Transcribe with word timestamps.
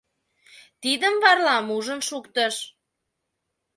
Тидым 0.81 1.15
Варлам 1.23 1.67
ужын 1.77 1.99
шуктыш. 2.07 2.55